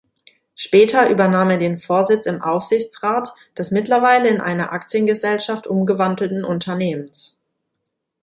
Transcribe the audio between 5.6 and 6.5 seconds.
umgewandelten